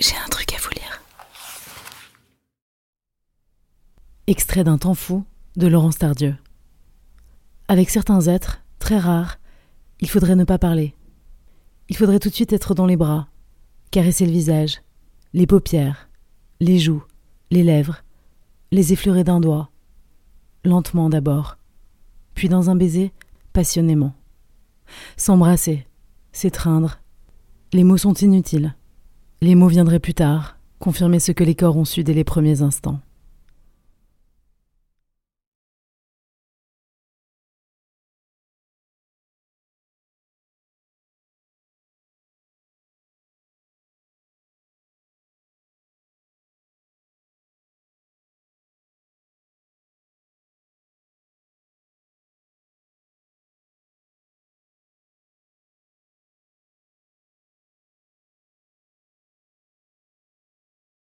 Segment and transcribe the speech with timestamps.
[0.00, 1.02] J'ai un truc à vous lire.
[4.26, 5.24] Extrait d'un temps fou
[5.56, 6.34] de Laurence Tardieu.
[7.68, 9.38] Avec certains êtres, très rares,
[10.00, 10.96] il faudrait ne pas parler.
[11.88, 13.28] Il faudrait tout de suite être dans les bras,
[13.92, 14.82] caresser le visage,
[15.32, 16.08] les paupières,
[16.58, 17.04] les joues,
[17.52, 18.02] les lèvres,
[18.72, 19.70] les effleurer d'un doigt,
[20.64, 21.56] lentement d'abord,
[22.34, 23.12] puis dans un baiser,
[23.52, 24.14] passionnément.
[25.16, 25.86] S'embrasser,
[26.32, 26.98] s'étreindre,
[27.72, 28.74] les mots sont inutiles.
[29.44, 32.62] Les mots viendraient plus tard, confirmer ce que les corps ont su dès les premiers
[32.62, 33.00] instants.